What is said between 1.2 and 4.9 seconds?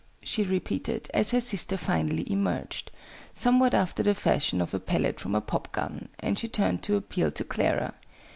her sister finally emerged, somewhat after the fashion of a